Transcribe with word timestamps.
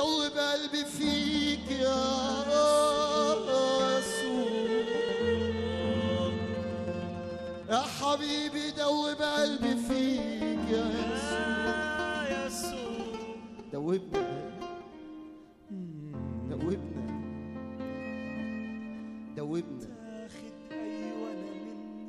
دوب 0.00 0.32
قلبي 0.38 0.84
فيك 0.84 1.70
يا 1.70 2.02
يسوع 3.98 4.50
يا 7.70 7.78
حبيبي 7.78 8.70
دوب 8.78 9.16
قلبي 9.22 9.76
فيك 9.88 10.70
يا 10.70 10.84
يسوع 11.12 12.46
يسوع 12.46 13.14
دوبنا 13.72 14.50
دوبنا 16.50 17.06
دوبنا 19.36 19.80
تاخد 19.80 20.54
أيوه 20.72 21.30
أنا 21.32 21.50
مني 21.64 22.08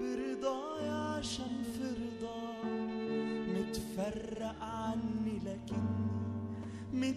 برضاي 0.00 0.88
عشان 0.88 1.62
في 1.72 1.84
رضاك 2.02 2.64
متفرق 3.48 4.56
عني 4.62 5.38
لكني 5.38 5.81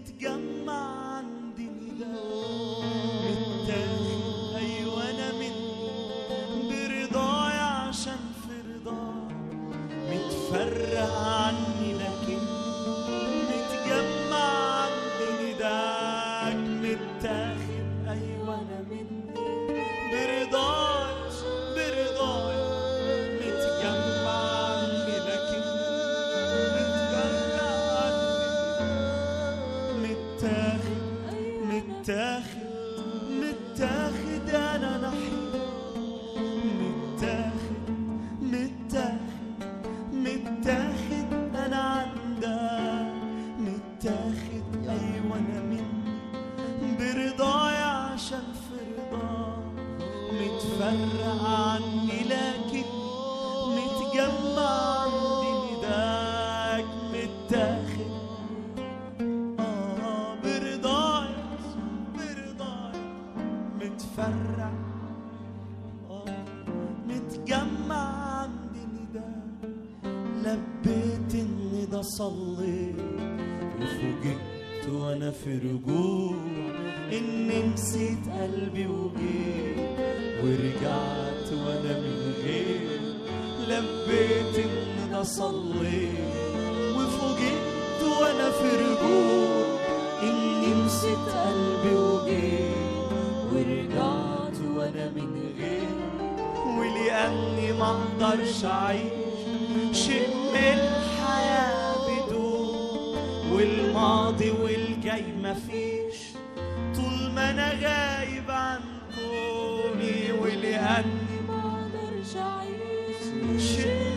متجمع 0.09 1.21
نداء 1.57 2.81
متاخد 3.25 4.55
أيوه 4.55 5.09
أنا 5.09 5.31
مني 5.31 6.69
برضاي 6.69 7.57
عشان 7.59 8.19
في 8.47 8.53
رضاك. 8.73 9.35
متفرق 10.09 11.11
عني 11.19 11.74
متاخد 32.05 32.65
متاخد 33.29 34.49
أنا 34.49 34.97
نحيد 34.97 35.55
متاخد 36.81 37.89
متاخد 38.41 39.63
متاخد 40.13 41.55
أنا 41.55 41.75
عندك. 41.77 43.13
متاخد 43.59 44.87
أيوه 44.87 45.37
أنا 45.37 45.61
مني 45.61 46.95
برضاي 46.99 47.75
عشان 47.77 48.43
في 48.53 48.77
رضاك 48.97 49.65
متفرق 50.33 51.43
عني 51.49 52.23
لكن 52.23 52.85
متجمع 53.67 55.01
عندي 55.01 55.77
نداك. 55.77 56.85
متاخد 57.13 58.24
آه 66.09 66.35
متجمع 67.07 68.03
عندي 68.41 68.85
نداك 68.93 69.61
لبيت 70.45 71.35
الندى 71.35 72.03
صليت 72.03 72.95
وفوجئت 73.81 74.89
وأنا 74.89 75.31
في 75.31 75.57
رجوع. 75.57 76.35
إني 77.11 77.67
نسيت 77.73 78.29
قلبي 78.29 78.87
وجيت. 78.87 79.77
ورجعت 80.43 81.53
وأنا 81.53 81.99
من 81.99 82.33
غير. 82.43 83.01
لبيت 83.69 84.65
الندى 84.65 85.23
صليت 85.23 86.64
وأنا 94.85 95.09
من 95.15 95.53
غير. 95.59 95.89
ولاني 96.77 97.71
ما 97.73 97.89
أقدرش 97.91 98.65
اعيش 98.65 100.07
من 100.53 100.55
الحياة 100.55 101.95
بدون. 102.07 103.17
والماضي 103.53 104.51
والجاي 104.51 105.23
مفيش 105.43 106.17
طول 106.95 107.31
ما 107.35 107.49
أنا 107.51 107.69
غايب 107.69 108.51
عن 108.51 108.79
كوني. 109.15 110.31
ولاني 110.41 111.37
ما 111.47 111.59
أقدرش 111.59 112.35
اعيش 112.37 113.23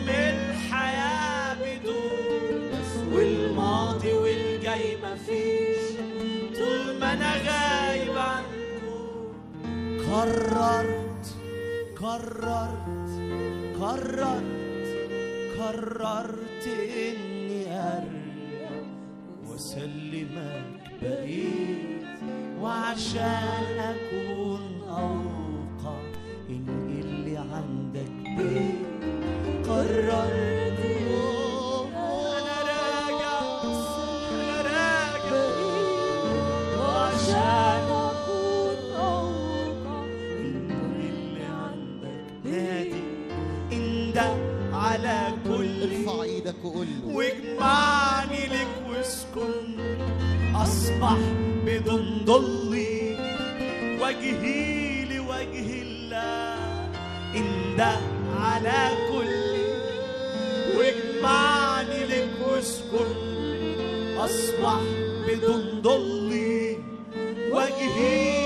من 0.05 0.09
الحياة 0.09 1.53
بدون. 1.53 2.71
والماضي 3.13 4.13
والجاي 4.13 4.97
مفيش 5.03 5.83
طول 6.57 6.99
ما 6.99 7.13
أنا 7.13 7.33
غايب 7.33 7.88
قررت 10.09 11.25
قررت 12.01 13.09
قررت 13.81 14.87
قررت 15.59 16.67
اني 16.97 17.65
ارجع 17.79 18.69
واسلمك 19.49 20.81
بقيت 21.01 22.03
وعشان 22.61 23.79
اكون 23.79 24.81
اوقع 24.89 26.01
ان 26.49 26.89
اللي 27.03 27.37
عندك 27.37 28.29
بيت 28.37 29.67
قررت 29.67 30.58
على 44.73 45.27
كل 45.43 45.83
ارفع 45.83 46.23
إيدك 46.23 46.55
وقول 46.63 46.87
واجمعني 47.05 48.45
لك 48.47 48.67
واسكن. 48.89 49.79
أصبح 50.55 51.17
بدون 51.65 52.21
ضلي 52.25 53.17
وجهي 54.01 55.05
لوجه 55.05 55.81
الله. 55.81 56.55
انده 57.35 57.97
على 58.39 58.89
كل. 59.11 59.59
واجمعني 60.77 62.03
لك 62.05 62.29
واسكن. 62.47 63.15
أصبح 64.17 64.79
بدون 65.27 65.81
ضلي 65.81 66.77
وجهي 67.51 68.38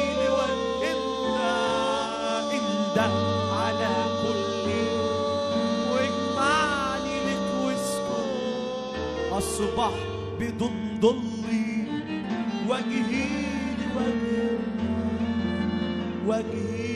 أصبح 9.38 9.92
بدون 10.40 11.00
ضلي 11.02 11.88
وجهي 12.70 13.26
لوجه 13.96 14.60
وجهي 16.28 16.93